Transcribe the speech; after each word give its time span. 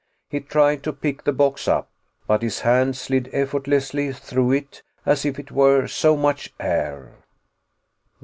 He 0.31 0.39
tried 0.39 0.81
to 0.85 0.93
pick 0.93 1.25
the 1.25 1.31
box 1.31 1.67
up, 1.67 1.87
but 2.25 2.41
his 2.41 2.61
hand 2.61 2.97
slid 2.97 3.29
effortlessly 3.33 4.11
through 4.11 4.53
it 4.53 4.81
as 5.05 5.25
if 5.25 5.37
it 5.37 5.51
were 5.51 5.85
so 5.85 6.17
much 6.17 6.51
air. 6.59 7.17